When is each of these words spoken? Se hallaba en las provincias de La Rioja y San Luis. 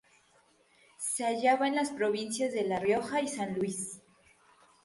Se 0.97 1.23
hallaba 1.23 1.67
en 1.67 1.75
las 1.75 1.91
provincias 1.91 2.53
de 2.55 2.63
La 2.63 2.79
Rioja 2.79 3.21
y 3.21 3.27
San 3.27 3.53
Luis. 3.53 4.01